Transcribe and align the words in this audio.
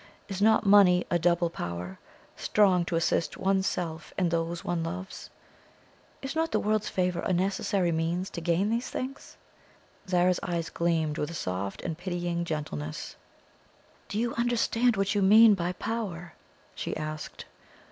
Is 0.27 0.41
not 0.41 0.65
money 0.65 1.05
a 1.11 1.19
double 1.19 1.51
power, 1.51 1.99
strong 2.35 2.85
to 2.85 2.95
assist 2.95 3.37
one's 3.37 3.67
self 3.67 4.15
and 4.17 4.31
those 4.31 4.63
one 4.63 4.81
loves? 4.83 5.29
Is 6.23 6.35
not 6.35 6.51
the 6.51 6.59
world's 6.59 6.89
favour 6.89 7.19
a 7.19 7.31
necessary 7.31 7.91
means 7.91 8.31
to 8.31 8.41
gain 8.41 8.71
these 8.71 8.89
things?" 8.89 9.37
Zara's 10.09 10.39
eyes 10.41 10.71
gleamed 10.71 11.19
with 11.19 11.29
a 11.29 11.35
soft 11.35 11.83
and 11.83 11.99
pitying 11.99 12.45
gentleness. 12.45 13.15
"Do 14.09 14.17
you 14.17 14.33
understand 14.33 14.97
what 14.97 15.13
you 15.13 15.21
mean 15.21 15.53
by 15.53 15.71
power?" 15.73 16.33
she 16.73 16.97
asked. 16.97 17.45